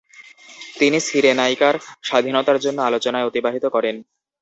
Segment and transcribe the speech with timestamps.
[0.75, 1.75] তিনি সিরেনাইকার
[2.03, 3.95] স্বাধীনতার জন্য আলোচনায় অতিবাহিত করেন।